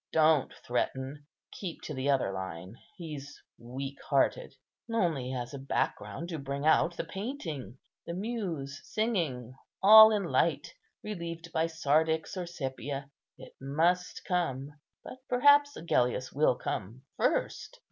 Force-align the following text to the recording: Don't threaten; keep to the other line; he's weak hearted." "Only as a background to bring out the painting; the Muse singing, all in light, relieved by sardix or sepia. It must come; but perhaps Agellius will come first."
Don't 0.11 0.51
threaten; 0.65 1.27
keep 1.51 1.83
to 1.83 1.93
the 1.93 2.09
other 2.09 2.31
line; 2.33 2.75
he's 2.97 3.39
weak 3.59 3.99
hearted." 4.09 4.55
"Only 4.91 5.31
as 5.31 5.53
a 5.53 5.59
background 5.59 6.29
to 6.29 6.39
bring 6.39 6.65
out 6.65 6.97
the 6.97 7.03
painting; 7.03 7.77
the 8.07 8.15
Muse 8.15 8.81
singing, 8.83 9.53
all 9.83 10.09
in 10.11 10.23
light, 10.23 10.73
relieved 11.03 11.51
by 11.53 11.67
sardix 11.67 12.35
or 12.35 12.47
sepia. 12.47 13.11
It 13.37 13.53
must 13.61 14.25
come; 14.25 14.69
but 15.03 15.19
perhaps 15.29 15.75
Agellius 15.77 16.33
will 16.33 16.55
come 16.55 17.03
first." 17.17 17.79